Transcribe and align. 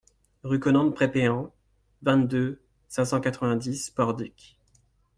Rue 0.41 0.59
Conen 0.59 0.85
de 0.85 0.89
Prépéan, 0.93 1.53
vingt-deux, 2.01 2.59
cinq 2.87 3.05
cent 3.05 3.21
quatre-vingt-dix 3.21 3.91
Pordic 3.91 4.57